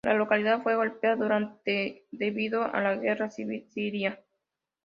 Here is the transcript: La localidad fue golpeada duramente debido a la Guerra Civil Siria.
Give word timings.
La 0.03 0.15
localidad 0.15 0.63
fue 0.63 0.75
golpeada 0.75 1.15
duramente 1.15 2.07
debido 2.09 2.63
a 2.63 2.81
la 2.81 2.95
Guerra 2.95 3.29
Civil 3.29 3.67
Siria. 3.69 4.19